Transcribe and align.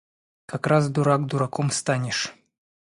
Как 0.47 0.65
раз 0.65 0.89
дурак 0.89 1.27
дураком 1.27 1.69
станешь. 1.69 2.33